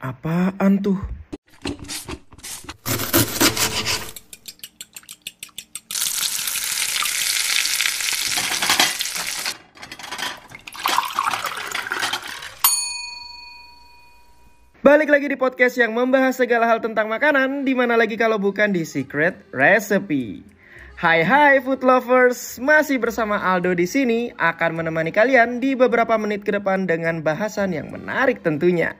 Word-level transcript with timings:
Apaan 0.00 0.80
tuh? 0.80 0.96
Balik 14.80 15.12
lagi 15.12 15.28
di 15.28 15.36
podcast 15.36 15.76
yang 15.76 15.92
membahas 15.92 16.32
segala 16.32 16.64
hal 16.64 16.80
tentang 16.80 17.04
makanan, 17.12 17.68
di 17.68 17.76
mana 17.76 18.00
lagi 18.00 18.16
kalau 18.16 18.40
bukan 18.40 18.72
di 18.72 18.88
Secret 18.88 19.52
Recipe. 19.52 20.40
Hai 20.96 21.20
hai 21.20 21.60
food 21.60 21.84
lovers, 21.84 22.56
masih 22.56 22.96
bersama 22.96 23.36
Aldo 23.36 23.76
di 23.76 23.84
sini 23.84 24.32
akan 24.32 24.80
menemani 24.80 25.12
kalian 25.12 25.60
di 25.60 25.76
beberapa 25.76 26.16
menit 26.16 26.40
ke 26.40 26.56
depan 26.56 26.88
dengan 26.88 27.20
bahasan 27.20 27.76
yang 27.76 27.92
menarik 27.92 28.40
tentunya. 28.40 28.96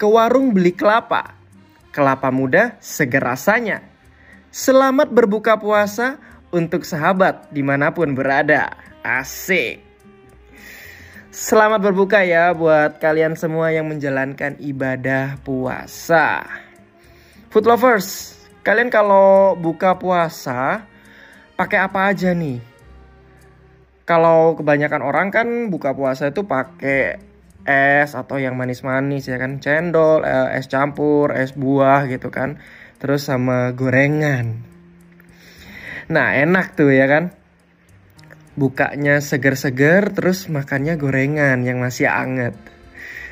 Ke 0.00 0.08
warung 0.08 0.56
beli 0.56 0.72
kelapa, 0.72 1.36
kelapa 1.92 2.32
muda 2.32 2.80
seger 2.80 3.20
rasanya. 3.20 3.84
Selamat 4.48 5.12
berbuka 5.12 5.60
puasa 5.60 6.16
untuk 6.48 6.88
sahabat 6.88 7.52
di 7.52 7.60
mana 7.60 7.92
pun 7.92 8.16
berada. 8.16 8.80
Asik. 9.04 9.84
Selamat 11.28 11.84
berbuka 11.84 12.24
ya 12.24 12.56
buat 12.56 12.96
kalian 12.96 13.36
semua 13.36 13.76
yang 13.76 13.92
menjalankan 13.92 14.56
ibadah 14.64 15.36
puasa. 15.44 16.48
Food 17.52 17.68
lovers, 17.68 18.40
kalian 18.64 18.88
kalau 18.88 19.52
buka 19.52 20.00
puasa 20.00 20.80
pakai 21.60 21.76
apa 21.76 22.08
aja 22.08 22.32
nih? 22.32 22.56
Kalau 24.08 24.56
kebanyakan 24.56 25.04
orang 25.04 25.28
kan 25.28 25.68
buka 25.68 25.92
puasa 25.92 26.32
itu 26.32 26.40
pakai 26.40 27.29
es 27.68 28.16
atau 28.16 28.36
yang 28.40 28.56
manis-manis 28.56 29.28
ya 29.28 29.36
kan, 29.36 29.60
cendol, 29.60 30.24
eh, 30.24 30.56
es 30.56 30.66
campur, 30.68 31.32
es 31.34 31.56
buah 31.56 32.08
gitu 32.08 32.28
kan. 32.28 32.60
Terus 33.00 33.26
sama 33.26 33.72
gorengan. 33.72 34.66
Nah, 36.10 36.34
enak 36.36 36.76
tuh 36.76 36.90
ya 36.90 37.06
kan? 37.06 37.40
bukanya 38.58 39.22
seger-seger 39.22 40.12
terus 40.12 40.50
makannya 40.52 41.00
gorengan 41.00 41.62
yang 41.62 41.78
masih 41.78 42.10
anget 42.10 42.52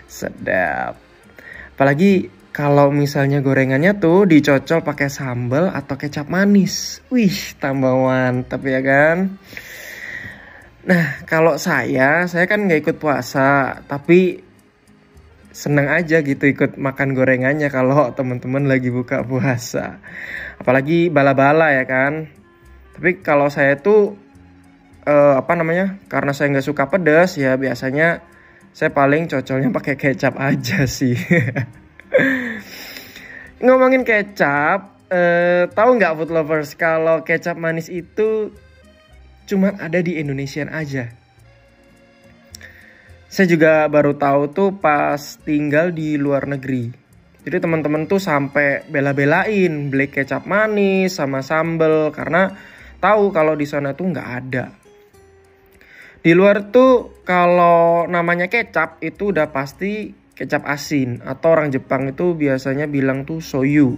sedap 0.09 0.97
apalagi 1.75 2.31
kalau 2.55 2.89
misalnya 2.89 3.45
gorengannya 3.45 3.99
tuh 4.01 4.25
dicocol 4.25 4.81
pakai 4.81 5.13
sambal 5.13 5.69
atau 5.69 6.01
kecap 6.01 6.31
manis 6.31 7.05
wih 7.13 7.35
tambah 7.61 7.93
mantap 7.99 8.63
ya 8.65 8.81
kan 8.81 9.37
nah 10.89 11.21
kalau 11.29 11.61
saya 11.61 12.25
saya 12.25 12.49
kan 12.49 12.65
nggak 12.65 12.81
ikut 12.81 12.97
puasa 12.97 13.77
tapi 13.85 14.49
seneng 15.59 15.91
aja 15.91 16.23
gitu 16.23 16.47
ikut 16.47 16.79
makan 16.79 17.19
gorengannya 17.19 17.67
kalau 17.73 18.15
teman-teman 18.15 18.71
lagi 18.71 18.95
buka 18.95 19.27
puasa. 19.27 19.99
Apalagi 20.63 21.11
bala-bala 21.11 21.75
ya 21.75 21.83
kan. 21.83 22.31
Tapi 22.95 23.19
kalau 23.27 23.51
saya 23.51 23.75
tuh 23.75 24.15
uh, 25.03 25.35
apa 25.35 25.59
namanya 25.59 25.99
karena 26.07 26.31
saya 26.31 26.55
nggak 26.55 26.67
suka 26.67 26.87
pedas 26.87 27.35
ya 27.35 27.59
biasanya 27.59 28.23
saya 28.71 28.95
paling 28.95 29.27
cocoknya 29.27 29.75
pakai 29.83 29.99
kecap 29.99 30.39
aja 30.39 30.87
sih. 30.87 31.19
Ngomongin 33.65 34.07
kecap 34.07 35.11
uh, 35.11 35.67
tahu 35.75 35.91
nggak 35.99 36.15
food 36.23 36.31
lovers 36.31 36.79
kalau 36.79 37.27
kecap 37.27 37.59
manis 37.59 37.91
itu 37.91 38.55
cuma 39.49 39.73
ada 39.81 40.05
di 40.05 40.21
Indonesia 40.21 40.69
aja. 40.69 41.09
Saya 43.29 43.47
juga 43.49 43.89
baru 43.89 44.17
tahu 44.17 44.53
tuh 44.53 44.71
pas 44.77 45.21
tinggal 45.45 45.93
di 45.93 46.21
luar 46.21 46.49
negeri. 46.49 46.89
Jadi 47.45 47.65
teman-teman 47.65 48.05
tuh 48.05 48.21
sampai 48.21 48.85
bela-belain 48.89 49.89
beli 49.89 50.13
kecap 50.13 50.45
manis 50.45 51.17
sama 51.17 51.41
sambel 51.41 52.13
karena 52.13 52.53
tahu 53.01 53.33
kalau 53.33 53.57
di 53.57 53.65
sana 53.65 53.97
tuh 53.97 54.13
nggak 54.13 54.29
ada. 54.29 54.65
Di 56.19 56.33
luar 56.33 56.73
tuh 56.73 57.23
kalau 57.25 58.09
namanya 58.09 58.49
kecap 58.49 59.01
itu 59.05 59.33
udah 59.33 59.49
pasti 59.49 60.13
kecap 60.33 60.65
asin 60.65 61.21
atau 61.21 61.53
orang 61.53 61.69
Jepang 61.69 62.09
itu 62.09 62.33
biasanya 62.33 62.89
bilang 62.89 63.29
tuh 63.29 63.45
soyu. 63.45 63.97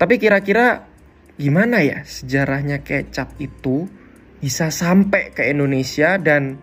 Tapi 0.00 0.14
kira-kira 0.16 0.87
gimana 1.38 1.80
ya 1.80 2.02
sejarahnya 2.02 2.82
kecap 2.82 3.38
itu 3.38 3.86
bisa 4.42 4.74
sampai 4.74 5.30
ke 5.30 5.46
Indonesia 5.46 6.18
dan 6.18 6.58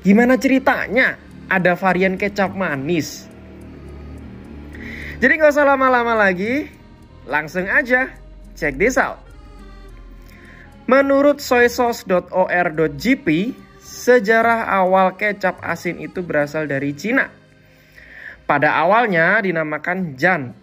gimana 0.00 0.40
ceritanya 0.40 1.20
ada 1.52 1.76
varian 1.76 2.16
kecap 2.16 2.56
manis? 2.56 3.28
Jadi 5.16 5.32
nggak 5.36 5.52
usah 5.52 5.64
lama-lama 5.64 6.12
lagi, 6.12 6.68
langsung 7.28 7.64
aja 7.68 8.10
check 8.56 8.80
this 8.80 8.96
out. 8.96 9.20
Menurut 10.86 11.42
soysauce.or.gp, 11.42 13.26
sejarah 13.82 14.70
awal 14.70 15.18
kecap 15.18 15.58
asin 15.60 15.98
itu 15.98 16.22
berasal 16.22 16.70
dari 16.70 16.94
Cina. 16.94 17.26
Pada 18.46 18.78
awalnya 18.78 19.42
dinamakan 19.42 20.14
jan. 20.14 20.54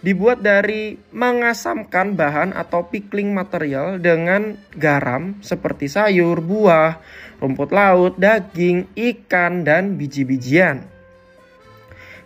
Dibuat 0.00 0.40
dari 0.40 0.96
mengasamkan 1.12 2.16
bahan 2.16 2.56
atau 2.56 2.88
pickling 2.88 3.36
material 3.36 4.00
dengan 4.00 4.56
garam 4.72 5.36
seperti 5.44 5.92
sayur, 5.92 6.40
buah, 6.40 6.96
rumput 7.36 7.68
laut, 7.68 8.16
daging, 8.16 8.88
ikan, 8.96 9.60
dan 9.60 10.00
biji-bijian. 10.00 10.88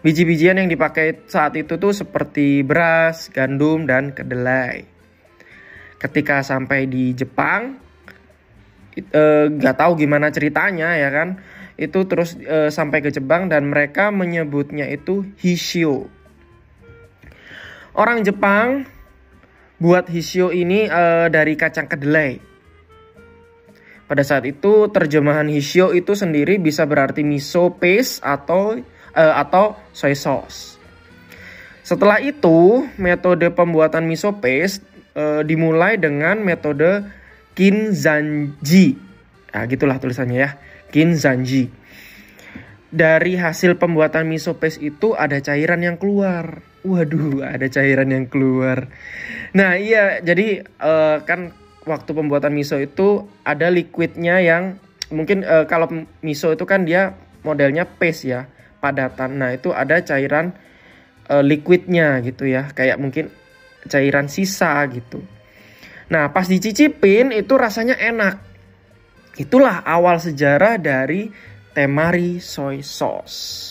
Biji-bijian 0.07 0.63
yang 0.63 0.71
dipakai 0.71 1.27
saat 1.27 1.59
itu 1.59 1.75
tuh 1.75 1.91
seperti 1.91 2.63
beras, 2.63 3.27
gandum, 3.35 3.91
dan 3.91 4.15
kedelai. 4.15 4.87
Ketika 5.99 6.47
sampai 6.47 6.87
di 6.87 7.11
Jepang 7.11 7.75
eh, 8.95 9.47
nggak 9.51 9.75
uh, 9.75 9.81
tahu 9.83 9.99
gimana 9.99 10.31
ceritanya 10.31 10.95
ya 10.95 11.11
kan? 11.11 11.43
Itu 11.75 12.07
terus 12.07 12.39
uh, 12.39 12.71
sampai 12.71 13.03
ke 13.03 13.11
Jepang 13.11 13.51
dan 13.51 13.67
mereka 13.67 14.15
menyebutnya 14.15 14.87
itu 14.87 15.27
hishio 15.43 16.07
orang 17.95 18.23
Jepang 18.27 18.87
buat 19.79 20.07
hishio 20.11 20.55
ini 20.55 20.87
uh, 20.87 21.27
dari 21.31 21.59
kacang 21.59 21.91
kedelai 21.91 22.39
pada 24.05 24.21
saat 24.21 24.45
itu 24.45 24.93
terjemahan 24.93 25.49
hishio 25.49 25.91
itu 25.97 26.13
sendiri 26.13 26.61
bisa 26.61 26.85
berarti 26.85 27.25
miso 27.25 27.73
paste 27.75 28.21
atau 28.21 28.79
uh, 29.17 29.35
atau 29.41 29.75
soy 29.97 30.13
sauce 30.13 30.75
setelah 31.85 32.17
itu 32.21 32.89
metode 32.97 33.49
pembuatan 33.53 34.09
miso 34.09 34.33
paste 34.41 34.85
uh, 35.13 35.45
dimulai 35.45 36.01
dengan 36.01 36.41
metode 36.41 37.05
kinzanji. 37.55 38.99
Nah, 39.55 39.65
gitulah 39.71 40.01
tulisannya 40.01 40.39
ya. 40.41 40.51
Kinzanji. 40.91 41.71
Dari 42.95 43.35
hasil 43.35 43.75
pembuatan 43.83 44.31
miso 44.31 44.55
paste 44.55 44.79
itu 44.79 45.19
ada 45.19 45.43
cairan 45.43 45.83
yang 45.83 45.99
keluar. 45.99 46.63
Waduh, 46.87 47.43
ada 47.43 47.67
cairan 47.67 48.15
yang 48.15 48.31
keluar. 48.31 48.87
Nah, 49.51 49.75
iya, 49.75 50.23
jadi 50.23 50.63
uh, 50.79 51.27
kan 51.27 51.51
waktu 51.83 52.11
pembuatan 52.15 52.55
miso 52.55 52.79
itu 52.79 53.27
ada 53.43 53.67
liquidnya 53.67 54.39
yang 54.39 54.79
mungkin 55.11 55.43
uh, 55.43 55.67
kalau 55.67 55.91
miso 56.23 56.55
itu 56.55 56.63
kan 56.71 56.87
dia 56.87 57.19
modelnya 57.43 57.83
paste 57.83 58.31
ya, 58.31 58.47
padatan. 58.79 59.43
Nah, 59.43 59.51
itu 59.59 59.75
ada 59.75 59.99
cairan 60.07 60.55
uh, 61.27 61.43
liquidnya 61.43 62.23
gitu 62.23 62.47
ya. 62.47 62.71
Kayak 62.71 63.03
mungkin 63.03 63.35
cairan 63.91 64.31
sisa 64.31 64.87
gitu. 64.87 65.19
Nah, 66.15 66.31
pas 66.31 66.47
dicicipin 66.47 67.35
itu 67.35 67.59
rasanya 67.59 67.99
enak. 67.99 68.39
Itulah 69.35 69.83
awal 69.83 70.23
sejarah 70.23 70.79
dari 70.79 71.27
temari 71.75 72.39
soy 72.39 72.81
sauce. 72.81 73.71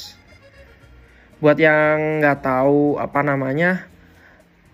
Buat 1.40 1.58
yang 1.60 2.20
nggak 2.20 2.44
tahu 2.44 3.00
apa 3.00 3.24
namanya 3.24 3.88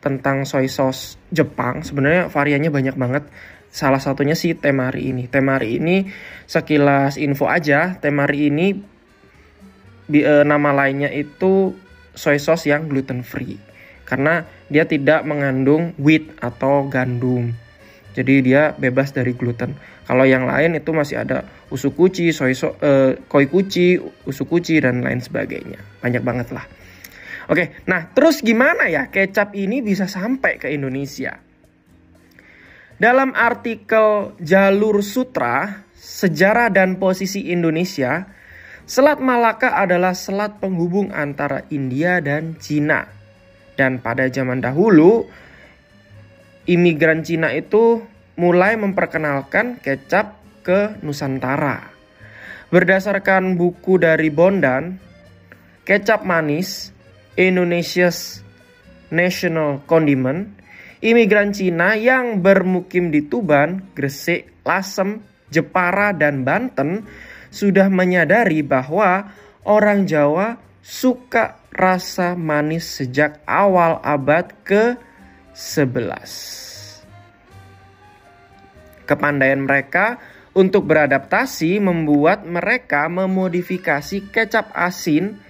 tentang 0.02 0.44
soy 0.50 0.66
sauce 0.66 1.16
Jepang, 1.30 1.86
sebenarnya 1.86 2.28
variannya 2.28 2.74
banyak 2.74 2.96
banget. 2.98 3.24
Salah 3.70 4.02
satunya 4.02 4.34
si 4.34 4.58
temari 4.58 5.14
ini. 5.14 5.30
Temari 5.30 5.78
ini 5.78 6.10
sekilas 6.50 7.22
info 7.22 7.46
aja, 7.46 7.94
temari 8.02 8.50
ini 8.50 8.74
e, 10.10 10.34
nama 10.42 10.74
lainnya 10.74 11.14
itu 11.14 11.78
soy 12.18 12.42
sauce 12.42 12.66
yang 12.66 12.90
gluten 12.90 13.22
free 13.22 13.62
karena 14.10 14.42
dia 14.74 14.90
tidak 14.90 15.22
mengandung 15.22 15.94
wheat 16.02 16.34
atau 16.42 16.90
gandum. 16.90 17.54
Jadi 18.18 18.42
dia 18.42 18.74
bebas 18.74 19.14
dari 19.14 19.38
gluten. 19.38 19.78
Kalau 20.10 20.26
yang 20.26 20.50
lain 20.50 20.74
itu 20.74 20.90
masih 20.90 21.22
ada 21.22 21.46
usukuchi, 21.70 22.34
soy 22.34 22.58
so, 22.58 22.74
uh, 22.82 23.14
koi 23.30 23.46
kuchi, 23.46 24.02
usukuchi 24.26 24.82
dan 24.82 25.06
lain 25.06 25.22
sebagainya. 25.22 25.78
Banyak 26.02 26.24
banget 26.26 26.50
lah. 26.50 26.66
Oke, 27.50 27.82
nah 27.90 28.10
terus 28.14 28.42
gimana 28.46 28.90
ya 28.90 29.10
kecap 29.10 29.58
ini 29.58 29.82
bisa 29.82 30.06
sampai 30.06 30.62
ke 30.62 30.70
Indonesia? 30.70 31.38
Dalam 33.00 33.32
artikel 33.32 34.36
Jalur 34.44 35.00
Sutra, 35.02 35.88
Sejarah 35.96 36.68
dan 36.70 37.00
Posisi 37.00 37.48
Indonesia, 37.50 38.28
Selat 38.90 39.22
Malaka 39.22 39.78
adalah 39.78 40.18
selat 40.18 40.58
penghubung 40.58 41.14
antara 41.14 41.62
India 41.70 42.18
dan 42.26 42.58
Cina. 42.58 43.06
Dan 43.78 44.02
pada 44.02 44.26
zaman 44.28 44.66
dahulu, 44.66 45.30
imigran 46.70 47.26
Cina 47.26 47.50
itu 47.50 48.06
mulai 48.38 48.78
memperkenalkan 48.78 49.82
kecap 49.82 50.38
ke 50.62 51.02
Nusantara. 51.02 51.90
Berdasarkan 52.70 53.58
buku 53.58 53.98
dari 53.98 54.30
Bondan, 54.30 55.02
kecap 55.82 56.22
manis 56.22 56.94
Indonesia's 57.34 58.46
National 59.10 59.82
Condiment, 59.90 60.54
imigran 61.02 61.50
Cina 61.50 61.98
yang 61.98 62.46
bermukim 62.46 63.10
di 63.10 63.26
Tuban, 63.26 63.90
Gresik, 63.98 64.62
Lasem, 64.62 65.26
Jepara, 65.50 66.14
dan 66.14 66.46
Banten 66.46 67.10
sudah 67.50 67.90
menyadari 67.90 68.62
bahwa 68.62 69.34
orang 69.66 70.06
Jawa 70.06 70.62
suka 70.86 71.58
rasa 71.74 72.38
manis 72.38 72.86
sejak 73.02 73.42
awal 73.50 73.98
abad 74.06 74.54
ke-11. 75.54 76.32
Kepandaian 79.10 79.62
mereka 79.66 80.22
untuk 80.54 80.86
beradaptasi 80.86 81.82
membuat 81.82 82.46
mereka 82.46 83.10
memodifikasi 83.10 84.30
kecap 84.30 84.70
asin 84.74 85.42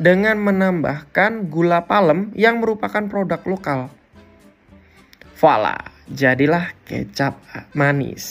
dengan 0.00 0.40
menambahkan 0.40 1.46
gula 1.52 1.84
palem 1.84 2.32
yang 2.32 2.58
merupakan 2.58 3.04
produk 3.06 3.42
lokal. 3.44 3.80
Voila, 5.38 5.78
jadilah 6.08 6.72
kecap 6.86 7.38
manis. 7.74 8.26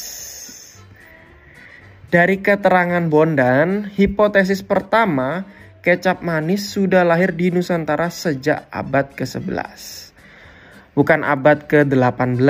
Dari 2.12 2.44
keterangan 2.44 3.08
Bondan, 3.08 3.88
hipotesis 3.88 4.60
pertama, 4.68 5.48
kecap 5.80 6.20
manis 6.20 6.68
sudah 6.68 7.08
lahir 7.08 7.32
di 7.32 7.56
Nusantara 7.56 8.12
sejak 8.12 8.68
abad 8.68 9.16
ke-11. 9.16 10.11
Bukan 10.92 11.24
abad 11.24 11.72
ke-18. 11.72 12.42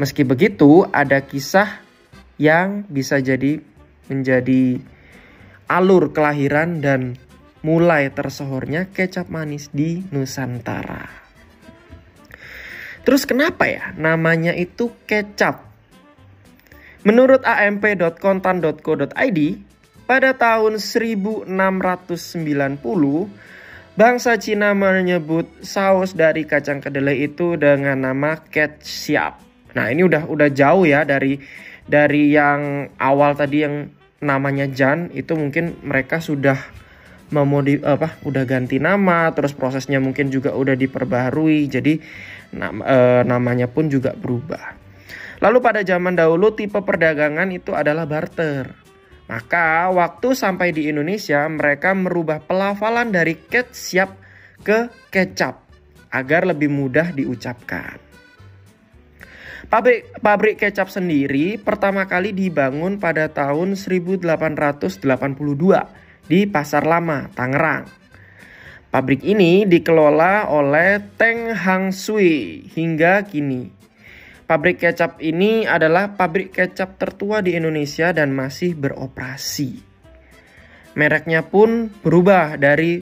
Meski 0.00 0.24
begitu, 0.24 0.88
ada 0.88 1.20
kisah 1.20 1.84
yang 2.40 2.88
bisa 2.88 3.20
jadi 3.20 3.60
menjadi 4.08 4.80
alur 5.68 6.16
kelahiran 6.16 6.80
dan 6.80 7.20
mulai 7.60 8.08
tersohornya 8.08 8.88
kecap 8.88 9.28
manis 9.28 9.68
di 9.70 10.00
Nusantara. 10.08 11.06
Terus 13.04 13.28
kenapa 13.28 13.68
ya 13.68 13.92
namanya 13.96 14.56
itu 14.56 14.92
kecap? 15.04 15.68
Menurut 17.00 17.40
amp.kontan.co.id, 17.44 19.40
pada 20.04 20.36
tahun 20.36 20.76
1690, 20.76 21.48
bangsa 24.00 24.40
Cina 24.40 24.72
menyebut 24.72 25.44
saus 25.60 26.16
dari 26.16 26.48
kacang 26.48 26.80
kedelai 26.80 27.28
itu 27.28 27.60
dengan 27.60 28.00
nama 28.00 28.40
ketchup. 28.48 29.36
Nah, 29.76 29.92
ini 29.92 30.08
udah 30.08 30.24
udah 30.24 30.48
jauh 30.48 30.88
ya 30.88 31.04
dari 31.04 31.36
dari 31.84 32.32
yang 32.32 32.88
awal 32.96 33.36
tadi 33.36 33.60
yang 33.60 33.92
namanya 34.24 34.64
Jan 34.72 35.12
itu 35.12 35.36
mungkin 35.36 35.76
mereka 35.84 36.16
sudah 36.16 36.56
memodif 37.28 37.84
apa 37.84 38.16
udah 38.26 38.42
ganti 38.48 38.80
nama 38.80 39.30
terus 39.36 39.54
prosesnya 39.54 40.02
mungkin 40.02 40.34
juga 40.34 40.50
udah 40.50 40.74
diperbaharui 40.74 41.70
jadi 41.70 42.02
nam, 42.56 42.82
e, 42.82 42.96
namanya 43.28 43.68
pun 43.68 43.92
juga 43.92 44.16
berubah. 44.16 44.80
Lalu 45.44 45.58
pada 45.60 45.84
zaman 45.84 46.16
dahulu 46.16 46.56
tipe 46.56 46.80
perdagangan 46.80 47.52
itu 47.52 47.76
adalah 47.76 48.08
barter. 48.08 48.89
Maka 49.30 49.86
waktu 49.94 50.34
sampai 50.34 50.74
di 50.74 50.90
Indonesia 50.90 51.46
mereka 51.46 51.94
merubah 51.94 52.42
pelafalan 52.42 53.14
dari 53.14 53.38
ketchup 53.38 54.18
ke 54.66 54.90
kecap 55.06 55.70
agar 56.10 56.50
lebih 56.50 56.66
mudah 56.66 57.14
diucapkan. 57.14 58.02
Pabrik, 59.70 60.18
pabrik 60.18 60.58
kecap 60.58 60.90
sendiri 60.90 61.54
pertama 61.62 62.10
kali 62.10 62.34
dibangun 62.34 62.98
pada 62.98 63.30
tahun 63.30 63.78
1882 63.78 64.26
di 66.26 66.50
Pasar 66.50 66.82
Lama, 66.82 67.30
Tangerang. 67.30 67.86
Pabrik 68.90 69.22
ini 69.22 69.62
dikelola 69.62 70.50
oleh 70.50 70.98
Teng 71.14 71.54
Hang 71.54 71.94
Sui 71.94 72.66
hingga 72.74 73.22
kini. 73.22 73.79
Pabrik 74.50 74.82
kecap 74.82 75.22
ini 75.22 75.62
adalah 75.62 76.18
pabrik 76.18 76.50
kecap 76.50 76.98
tertua 76.98 77.38
di 77.38 77.54
Indonesia 77.54 78.10
dan 78.10 78.34
masih 78.34 78.74
beroperasi. 78.74 79.78
Mereknya 80.98 81.46
pun 81.46 81.86
berubah 82.02 82.58
dari 82.58 82.98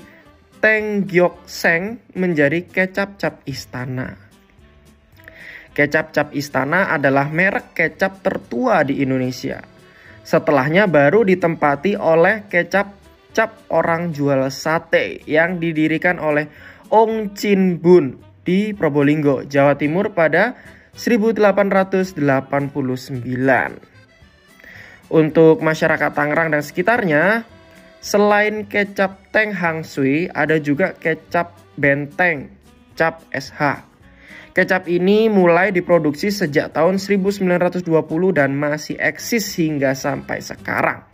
Teng 0.61 1.09
Gyok 1.09 1.49
Seng 1.49 2.05
menjadi 2.13 2.69
kecap 2.69 3.17
cap 3.17 3.41
istana. 3.49 4.13
Kecap 5.73 6.13
cap 6.13 6.37
istana 6.37 6.93
adalah 6.93 7.33
merek 7.33 7.73
kecap 7.73 8.21
tertua 8.21 8.85
di 8.85 9.01
Indonesia. 9.01 9.65
Setelahnya 10.21 10.85
baru 10.85 11.25
ditempati 11.25 11.97
oleh 11.97 12.45
kecap 12.45 12.93
cap 13.33 13.57
orang 13.73 14.13
jual 14.13 14.53
sate 14.53 15.25
yang 15.25 15.57
didirikan 15.57 16.21
oleh 16.21 16.45
Ong 16.93 17.33
Chin 17.33 17.81
Bun 17.81 18.21
di 18.45 18.77
Probolinggo, 18.77 19.49
Jawa 19.49 19.81
Timur 19.81 20.13
pada 20.13 20.77
1889. 20.99 22.19
Untuk 25.09 25.63
masyarakat 25.63 26.11
Tangerang 26.11 26.51
dan 26.51 26.61
sekitarnya, 26.61 27.47
selain 28.03 28.67
kecap 28.67 29.31
Teng 29.31 29.55
Hang 29.55 29.87
Sui, 29.87 30.27
ada 30.35 30.59
juga 30.59 30.93
kecap 30.99 31.55
Benteng, 31.79 32.51
cap 32.99 33.23
SH. 33.31 33.87
Kecap 34.59 34.91
ini 34.91 35.31
mulai 35.31 35.71
diproduksi 35.71 36.35
sejak 36.35 36.75
tahun 36.75 36.99
1920 36.99 37.87
dan 38.35 38.59
masih 38.59 38.99
eksis 38.99 39.55
hingga 39.55 39.95
sampai 39.95 40.43
sekarang. 40.43 41.07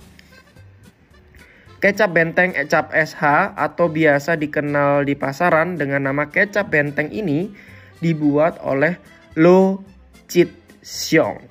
Kecap 1.77 2.17
benteng 2.17 2.57
cap 2.73 2.89
SH 2.97 3.53
atau 3.53 3.93
biasa 3.93 4.41
dikenal 4.41 5.05
di 5.05 5.13
pasaran 5.13 5.77
dengan 5.77 6.09
nama 6.09 6.33
kecap 6.33 6.73
benteng 6.73 7.13
ini 7.13 7.53
dibuat 8.01 8.57
oleh 8.65 8.97
Lo 9.35 9.83
Chit 10.31 10.79
Xiong. 10.79 11.43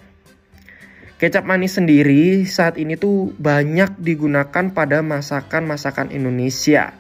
Kecap 1.19 1.43
manis 1.43 1.75
sendiri 1.75 2.47
saat 2.47 2.79
ini 2.79 2.95
tuh 2.95 3.35
banyak 3.35 3.99
digunakan 3.99 4.71
pada 4.71 5.03
masakan-masakan 5.03 6.15
Indonesia. 6.15 6.95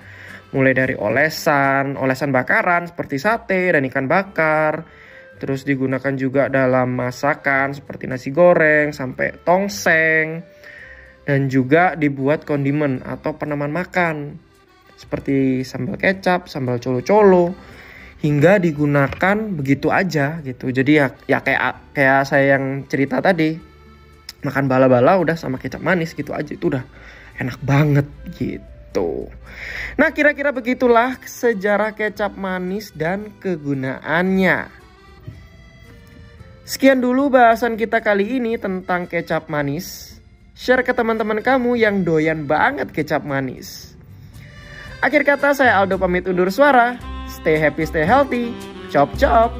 Mulai 0.51 0.75
dari 0.75 0.95
olesan, 0.99 1.95
olesan 1.95 2.35
bakaran 2.35 2.91
seperti 2.91 3.15
sate 3.15 3.71
dan 3.71 3.87
ikan 3.87 4.11
bakar. 4.11 4.83
Terus 5.39 5.63
digunakan 5.63 6.19
juga 6.19 6.51
dalam 6.51 6.99
masakan 6.99 7.71
seperti 7.71 8.11
nasi 8.11 8.35
goreng 8.35 8.91
sampai 8.91 9.39
tongseng. 9.39 10.43
Dan 11.23 11.47
juga 11.47 11.95
dibuat 11.95 12.43
kondimen 12.43 12.99
atau 13.07 13.39
penaman 13.39 13.71
makan. 13.71 14.35
Seperti 14.99 15.63
sambal 15.63 15.95
kecap, 15.95 16.51
sambal 16.51 16.75
colo-colo, 16.83 17.55
hingga 18.23 18.55
digunakan 18.57 19.37
begitu 19.51 19.91
aja 19.91 20.39
gitu. 20.41 20.71
Jadi 20.71 20.91
ya 20.95 21.11
ya 21.27 21.43
kayak 21.43 21.91
kayak 21.91 22.23
saya 22.23 22.55
yang 22.55 22.87
cerita 22.87 23.19
tadi 23.19 23.59
makan 24.47 24.65
bala-bala 24.71 25.19
udah 25.19 25.35
sama 25.35 25.59
kecap 25.59 25.83
manis 25.83 26.15
gitu 26.15 26.31
aja 26.31 26.55
itu 26.55 26.71
udah 26.71 26.87
enak 27.37 27.59
banget 27.59 28.07
gitu. 28.39 29.27
Nah, 29.99 30.09
kira-kira 30.13 30.53
begitulah 30.55 31.19
sejarah 31.25 31.97
kecap 31.97 32.37
manis 32.39 32.93
dan 32.95 33.33
kegunaannya. 33.43 34.69
Sekian 36.63 37.03
dulu 37.03 37.27
bahasan 37.27 37.75
kita 37.75 37.99
kali 37.99 38.39
ini 38.39 38.55
tentang 38.55 39.09
kecap 39.09 39.51
manis. 39.51 40.15
Share 40.55 40.85
ke 40.85 40.95
teman-teman 40.95 41.43
kamu 41.43 41.75
yang 41.75 42.07
doyan 42.07 42.47
banget 42.47 42.93
kecap 42.93 43.25
manis. 43.25 43.97
Akhir 45.03 45.27
kata 45.27 45.51
saya 45.51 45.81
Aldo 45.81 45.99
pamit 45.99 46.23
undur 46.29 46.47
suara. 46.47 47.12
Stay 47.43 47.59
happy, 47.59 47.85
stay 47.85 48.05
healthy. 48.05 48.55
Chop 48.89 49.09
chop. 49.19 49.51